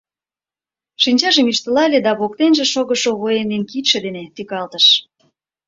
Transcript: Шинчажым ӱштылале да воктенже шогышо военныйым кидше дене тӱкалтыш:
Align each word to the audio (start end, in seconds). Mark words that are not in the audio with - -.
Шинчажым 1.03 1.45
ӱштылале 1.51 1.99
да 2.05 2.11
воктенже 2.19 2.65
шогышо 2.73 3.11
военныйым 3.21 3.63
кидше 3.71 3.97
дене 4.05 4.23
тӱкалтыш: 4.35 4.85